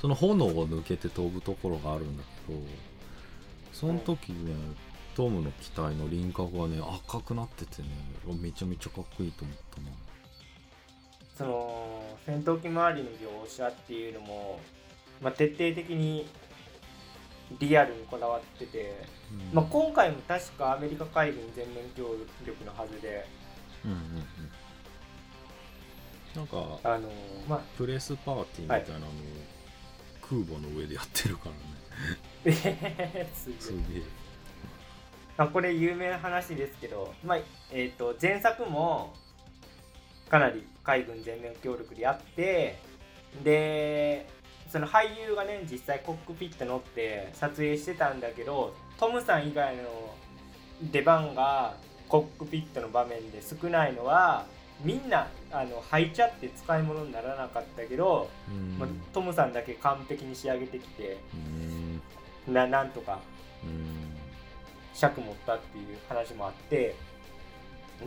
[0.00, 2.58] その炎を抜けて飛ぶところがあるんだけど
[3.72, 4.54] その時ね、
[5.14, 7.88] トムの機体の輪郭がね赤くなっててね
[8.40, 9.88] めちゃめちゃかっこいいと思ったな
[11.40, 14.60] その戦闘機周りの描写っていうのも、
[15.22, 16.28] まあ、徹底的に
[17.58, 19.56] リアルにこだわってて、うん。
[19.56, 23.26] まあ、今回も確かアメリカ海軍全面協力のはずで
[23.86, 24.06] うんうんうん。
[26.36, 27.08] なんかあの
[27.48, 29.10] まあプレスパーティーみたいなのを
[30.20, 31.48] 空母の上でやってるか
[32.44, 33.30] らね。
[33.32, 34.02] すげえ。
[35.38, 37.38] あ、これ有名な話ですけど、まあ
[37.70, 39.14] えー、と前作も
[40.30, 42.78] かなり海軍全面協力でやって
[43.44, 44.28] で
[44.68, 49.82] その俳優がね実際コックピット乗って撮影してたんだけどトムさん以外の
[50.92, 51.74] 出番が
[52.08, 54.46] コックピットの場面で少ないのは
[54.84, 58.78] みんなあの履いちゃって使い物にならなかったけど、うん。
[58.78, 61.18] まあ、トムさんだけ完璧に仕上げてきて
[62.46, 62.54] うん。
[62.54, 63.20] ななんとか
[63.62, 64.16] うん。
[64.94, 66.94] 尺持ったっていう話もあって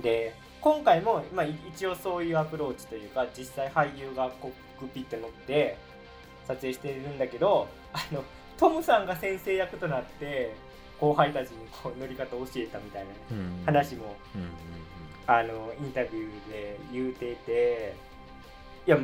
[0.02, 0.34] で
[0.64, 5.78] 今回も、まあ、い一応そういうアプローチというか実際俳優がコックピット乗って
[6.48, 8.24] 撮影してるんだけどあの
[8.58, 10.56] トムさんが先生役となって
[11.02, 13.10] 後輩たちにこう乗り方を教えたみたいな
[13.66, 14.16] 話も
[15.28, 17.94] あのインタビューで言うていて
[18.88, 18.98] いや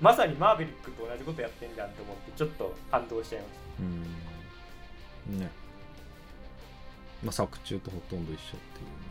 [0.00, 3.82] まさにマーベリックと同じことやってんじゃんと思ってちょっと感動しちゃいました。
[3.82, 5.40] うんうん。
[5.40, 5.50] ね。
[7.22, 9.09] まあ作中とほとんど一緒っていうね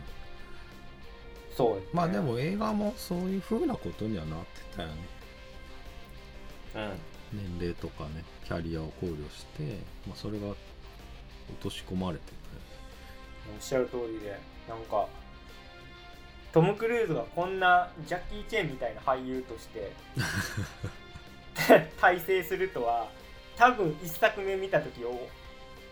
[1.59, 1.89] そうですね。
[1.91, 4.95] まあでも映画もそういう風なことにはなってたよね。
[6.75, 7.37] うん。
[7.59, 10.57] 年齢とかねキャリアを考慮して、まあ、それが落
[11.61, 12.23] とし込まれて
[13.53, 15.05] おっしゃる通りでなんか
[16.53, 19.91] トム・クルーズがこんなジャッキー・チェンみたいな俳優として
[22.01, 23.09] 大成するとは
[23.57, 25.27] 多分一作目見た時を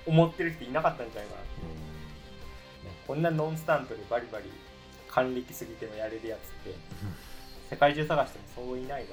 [0.06, 1.42] 思ってる人いなかったんじゃないかな。
[1.42, 4.46] たよこんなノンスタントでバリバリ
[5.18, 6.76] 還暦すぎてもやれるやつって
[7.72, 9.08] 世界中探してもそういないだろうっ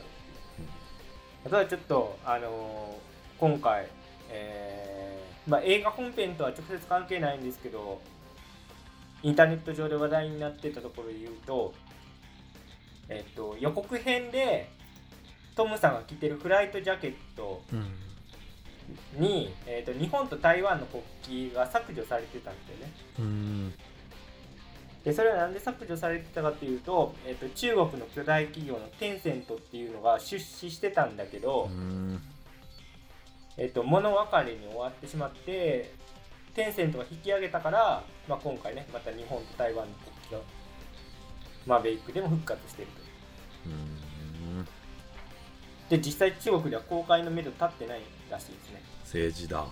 [0.56, 0.68] ていう。
[1.46, 3.88] あとはちょっとあのー今回、
[4.30, 8.00] えーまあ、映画本編とは直接関係ないんですけど
[9.22, 11.74] インターネット上で話題になってたところで言うと,、
[13.08, 14.68] えっと予告編で
[15.56, 17.86] トムさんが着てるフライトジャケットうん。
[19.18, 21.02] に、えー、と日本と台湾の国
[21.50, 22.92] 旗が削除されてたんですよね。
[25.04, 32.22] うんでそれはなんで削除されてたかっていうと,、えー、と中国の巨大企業のテンセントっていうのが出資してたんだけど、うん。
[33.56, 35.92] えー、と物別れに終わってしまって
[36.54, 40.42] テンセントが引き上げたから、まあ、今回ねまた日本と台湾の国旗が
[41.66, 42.94] マーベリックでも復活してると。
[43.66, 44.64] うん。
[45.90, 48.82] で実際中国では公開の目処立ってないらしいですね。
[49.02, 49.66] 政治だ。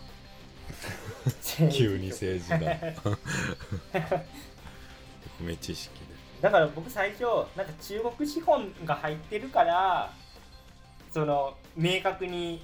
[1.72, 2.58] 急に政治だ
[5.40, 6.06] 米知識で。
[6.40, 7.22] だから僕最初
[7.56, 10.12] なんか中国資本が入ってるから
[11.12, 12.62] その明確に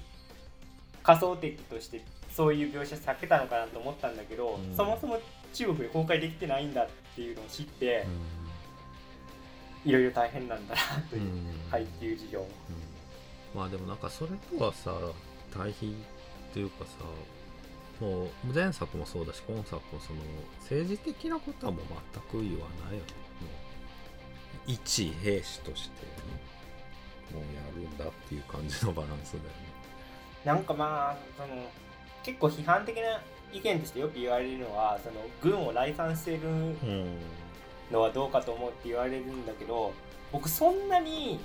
[1.01, 4.75] 仮想敵としてそういう描写避けたのかなと思ったんだけど、うん。
[4.75, 5.19] そもそも
[5.53, 8.05] 中国で公開できてないんだっていうのを知って、
[9.83, 11.21] いろいろ大変なんだなという、
[11.71, 12.45] 配給事情も。
[12.45, 13.59] うん。
[13.59, 14.93] まあでもなんかそれとはさ
[15.51, 15.95] 対比
[16.51, 16.91] っていうかさ
[17.99, 20.19] もう前作もそうだし今作もその
[20.61, 21.83] 政治的なことはもう
[22.13, 23.13] 全く言わないよね。
[23.41, 23.47] も
[24.67, 26.11] う一兵士として、ね、
[27.33, 29.49] もうやるんだっていう感じのバランスだよね。
[30.45, 31.63] なんかまあその
[32.23, 37.17] 結構批判的な意見としてよく言われるのはその軍を来賛してるうん。
[37.91, 39.91] のはどうかと思うって言われるんだけど
[40.31, 41.39] 僕そんなに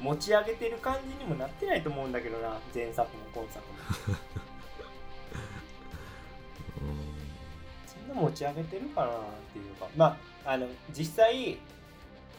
[0.00, 4.16] 持ち上げてる感じにもなってないと思うんだけどな前作も今作も
[8.14, 9.10] 持ち上げてるかなっ
[9.52, 10.66] ていうかまああの
[10.96, 11.58] 実際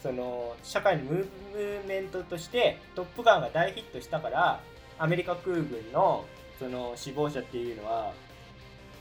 [0.01, 4.61] その社会のムーブメントとして「トップガン」が大ヒットしたから
[4.97, 6.25] アメリカ空軍の
[6.57, 8.13] その死亡者っていうのは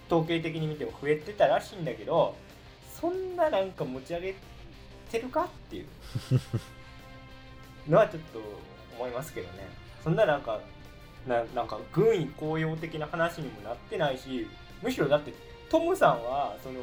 [0.07, 2.35] 統計的に見ても増えてたらしいんだけど
[3.00, 4.35] そんななんか持ち上げ
[5.11, 5.87] てるかっていう。
[7.88, 8.40] のはちょっと
[8.96, 9.66] 思いますけどね。
[10.04, 10.61] そんななんか
[11.26, 14.46] ななんか軍医公用的な話にもなってないし
[14.83, 15.33] むしろだって
[15.70, 16.81] トムさんはその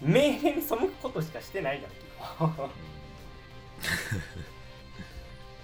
[0.00, 1.88] 命令に背くことしかしてないじゃ
[2.44, 2.48] ん。
[2.50, 2.66] あ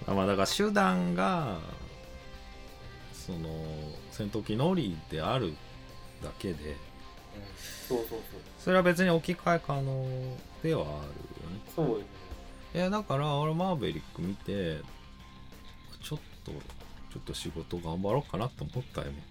[0.14, 1.58] まあだから手段が
[3.12, 3.48] その
[4.10, 5.54] 戦闘機乗りである
[6.22, 6.76] だけで
[7.88, 8.18] そうそう
[8.58, 11.06] それは別に置き換え可能ではあるよね。
[11.74, 12.12] そうそうですね。
[12.74, 14.80] いやだから俺マーベリック見て
[16.02, 19.22] ちょっとちょっと仕事頑張ろうかなと思ったよね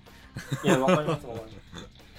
[0.64, 1.64] いやわかりますわかります。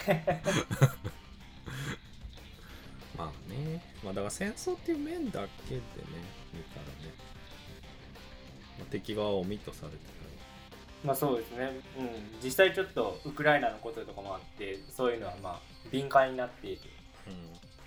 [3.16, 3.82] まあね。
[4.04, 5.82] まあだから戦争っていう面だけでね
[6.52, 6.92] 見たらね、
[8.78, 9.98] まあ、敵側をミとされて
[11.04, 12.08] まあそうですね、うん、
[12.42, 16.80] 実際ちょっとウクライナのこととかもあってそういうのはまあ敏感になっている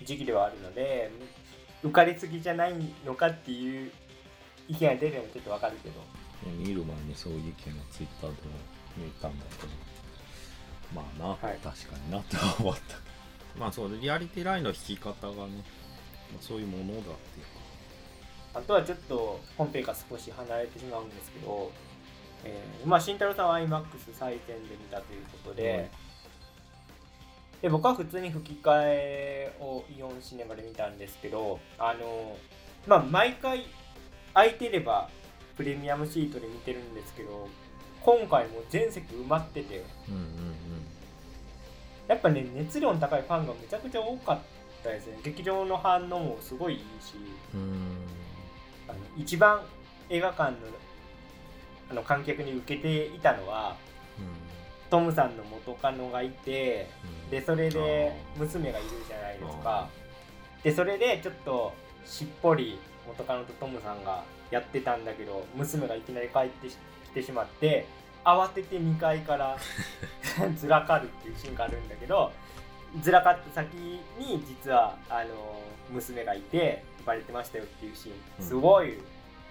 [0.03, 1.11] 時期ではあるので
[1.83, 2.73] 浮かれすぎじゃない
[3.05, 3.91] のかっていう
[4.67, 6.01] 意見が出るのもちょっとわかるけど。
[6.45, 7.55] うん、見る前にそういう意見が
[7.91, 8.35] ツイッターでも
[8.95, 9.69] 見たんだけど
[10.93, 11.59] まあな、はい。
[11.63, 12.79] 確かになって思った。
[13.59, 15.63] まあそうリアリティラインの引き方がね、
[16.31, 18.59] まあ、そういうものだっていうか。
[18.59, 21.71] あとはちょっと本編から少し離れてしまうんですけど、
[22.43, 25.89] えーまあ慎太郎さんは IMAX 最前で見たということで,、はい。
[27.61, 32.37] で僕は普通に吹き替えをイオンシネマで見たんですけどあの
[32.87, 33.65] まあ毎回
[34.33, 35.09] 空いてれば
[35.55, 37.47] プレミアムシートで見てるんですけど
[38.07, 39.83] 今回も全席埋まってて。
[40.07, 40.47] うんうん
[42.07, 44.39] やっぱね熱量の高いファンがめちゃくちゃ多かっ
[44.81, 45.17] たですね。
[45.25, 47.15] 劇場の反応もすごいいいし。
[47.53, 47.59] うん。
[47.59, 47.97] うん
[48.87, 49.59] あの一番
[50.09, 50.57] 映画館の
[51.91, 53.75] あの観客に受けていたのは
[54.89, 56.87] トムさんの元カノがいて
[57.25, 57.29] うん。
[57.29, 59.89] でそれで娘がいるじゃないですか。
[60.63, 61.73] でそれでちょっと
[62.05, 66.75] しっぽり元カノとトムさんがやってたんだけど娘がいきなり帰ってき
[67.13, 67.85] てしまって
[68.23, 69.57] 慌てて2階から
[70.57, 72.31] ずらかるっていうシーンがあるんだけど
[73.01, 79.01] ずらかった先に実はあの娘がいてバレてましたよっていうシーンすごい受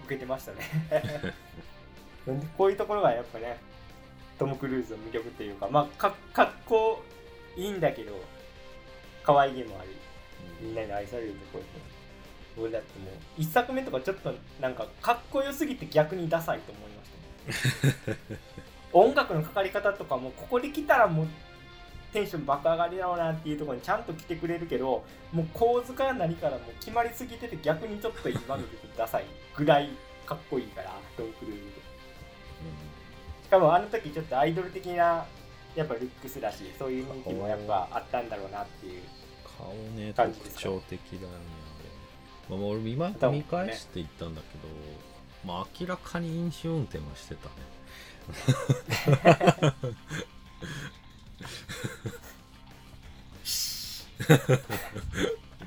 [0.08, 1.34] けてましたね。
[2.58, 3.58] こういうところがやっぱね
[4.38, 7.02] トム・クルーズの魅力っていうかまあかかっこ
[7.56, 8.20] いいんだけど
[9.22, 9.96] 可愛げもあり
[10.60, 11.64] みんなに愛されるところ。
[11.64, 11.95] で
[12.58, 18.18] 俺だってもう一作目とかちょっとなんかかっこよすぎて逆にダサいと思いました、ね、
[18.92, 21.26] 音楽のかかり方とかもここで来たらもう
[22.12, 29.90] テンション爆上がりだろうなっていうところにちゃんと来てくれるけどもう構図から何からもう決まりすぎてて逆にちょっと今の時ダサいぐらい
[30.24, 31.62] かっこいいからトム・クルーズ
[33.44, 35.26] しかもあの時ちょっとアイドル的な
[35.74, 39.02] やっぱルックスだしそういう人気もやっぱあったんだろうなっていう。
[39.58, 40.62] 顔ね特感じですか？
[40.62, 41.38] 徴的だよね
[42.48, 43.38] まあ、俺今多分ね。
[43.38, 44.68] 見返して言ったんだけど、
[45.44, 47.54] まあ明らかに飲酒運転はしてたね。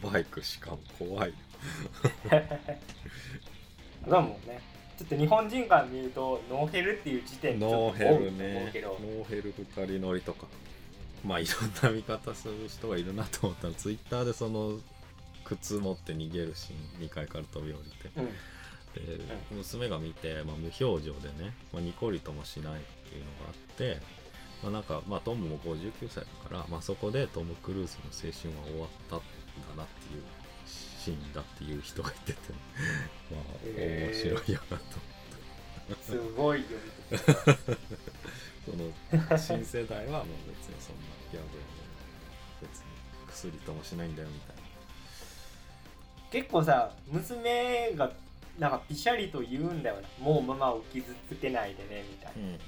[0.01, 1.33] バイクしかも怖い。
[4.07, 4.61] まあもうね。
[4.97, 8.71] ちょっと日本人から見るとノーヘルっていう時点でノーヘルね。
[8.83, 10.47] ノーヘル2人乗りとか。
[11.23, 14.79] まあいろんな見方する人がいるなと思ったらツイッターでその
[15.49, 18.09] 靴持って逃げるシーン2階から飛び降りて。
[18.17, 18.25] うん。
[18.95, 22.75] で娘が見て、まあ、無表情でね、まあ、ニコリともしないっ
[23.07, 24.01] ていうのがあって、
[24.63, 30.23] まあ、なんか、まあ、トムも59歳だから、まあ、そこでトム・クルーズの青春は終わったんだなっていう
[30.65, 32.39] シーンだっていう人がいてて
[33.31, 34.99] まあ面白いよなと
[36.03, 36.79] すごい読
[37.11, 37.79] み解き
[38.65, 41.63] その新世代はもう別にそんなギャグや
[42.61, 42.85] 別に
[43.27, 44.58] 薬ともしないんだよみたいな
[46.31, 48.11] 結構さ娘が
[48.57, 52.41] なんかピシャリと言うんだよなもうママを傷つけないでねみたいな。
[52.41, 52.59] うんうん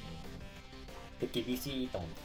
[1.22, 2.16] で厳しいと思って。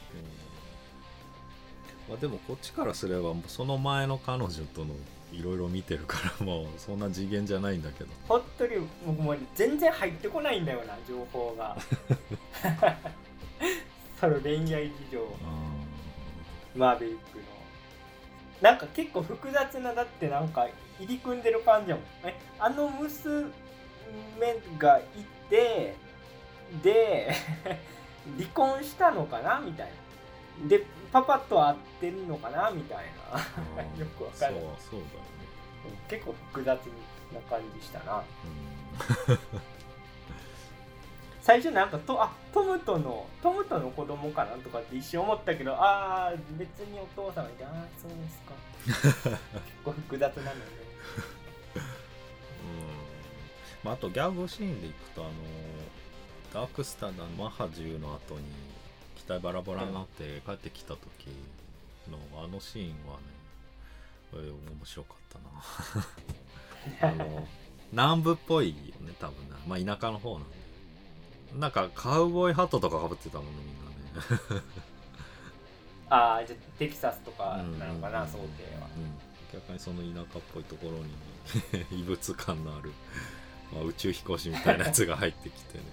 [2.09, 4.95] まあ、でもこっちからすればその前の彼女との
[5.31, 8.09] いろいろ見てるからもうそんな次元じゃないんだけど。
[8.27, 8.75] 本当に
[9.05, 11.77] 僕もう全然入ってこないんだよな情報が。
[14.19, 15.37] その恋愛事情
[16.75, 17.43] マーベリックの
[18.61, 20.67] なんか結構複雑なだってなんか
[20.99, 22.05] 入り組んでる感じやもん。
[22.23, 23.51] えあの娘
[24.77, 25.03] がい
[25.49, 25.95] て
[26.83, 27.33] で
[28.37, 29.59] 離婚したのかな？
[29.59, 29.89] みたい
[30.61, 30.67] な。
[30.67, 32.71] でパパと会ってるのかな？
[32.71, 33.39] みたいな。
[33.99, 35.07] よくわかそうるそうだよね。
[36.09, 36.79] 結構複雑
[37.33, 38.17] な感じしたな。
[38.17, 38.21] う
[39.33, 39.37] ん
[41.47, 48.53] 最初なんかとあトムとのトムとの子供かなとかって一瞬思ったけどああ別にお父さんがいてああそうですか。
[49.63, 50.61] 結構複雑なのね。
[51.75, 51.83] うん。
[53.81, 55.31] まあ、あとギャグシーンでいくとあの
[56.53, 58.41] ダークスターのマッハ10の後に
[59.15, 61.29] 機体バラバラになって帰ってきた時
[62.11, 63.23] のあのシーンはね、
[64.33, 65.17] えー面白かっ
[66.99, 67.07] たな。
[67.09, 67.47] あの
[67.93, 70.56] 南部っぽいよね多分なまあ田舎の方なんで
[71.55, 74.63] なんかカウボーイハットとかかぶってたもんねみんなね。
[76.09, 78.39] ああじゃあテキサスとかうんなのかな、うん想定
[78.79, 79.17] はうん。
[79.53, 81.11] 逆にその田舎っぽいところに
[82.01, 82.91] 異物感のある、
[83.73, 85.83] まあ、宇宙飛行士みたいなやつが入ってきてね。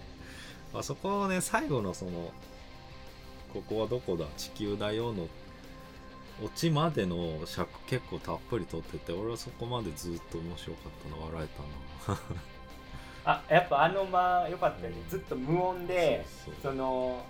[0.73, 2.33] まあそこをね最後のその
[3.53, 5.29] ここはどこだ地球だよの
[6.43, 11.49] オチまでの尺結構たっぷり取ってて俺はそこまでずっと面白かったな笑
[12.07, 12.19] えたな
[13.25, 14.97] あやっぱあの間良かったよね。
[15.09, 16.25] ずっと無音で
[16.63, 17.25] その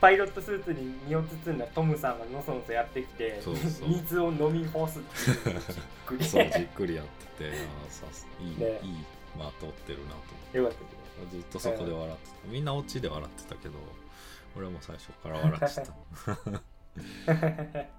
[0.00, 3.40] パイロットスーツに身を包んだトムさんがのそのそやってきて
[3.86, 8.80] 水を飲み干すっていうのがじっくりそうじっくりやっててあーさすいい、ね。
[8.82, 9.04] いい
[9.38, 10.58] まあ通ってるなと思って。
[10.58, 13.74] よかったずっとそこで笑ってた、みんなオチで笑ってたけど
[14.56, 15.84] 俺はもう最初から笑ってた。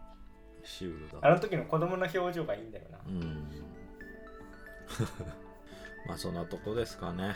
[0.63, 1.27] シュールだ。
[1.27, 2.97] あの時の子供の表情がいいんだよな。
[3.07, 3.47] うん
[6.07, 7.35] まあそんなとこですかね。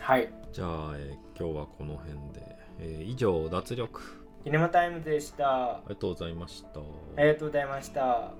[0.00, 0.32] はい。
[0.52, 4.00] じゃあ、えー今日はこの辺で、えー以上脱力。
[4.44, 5.76] キネマタイムでした。
[5.76, 6.80] ありがとうございました。
[6.80, 6.82] あ
[7.22, 8.32] りがとうございました。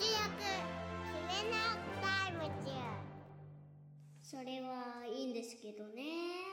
[1.29, 1.57] 決めな
[2.01, 2.71] タイム中。
[4.21, 6.44] それはいいんですけどね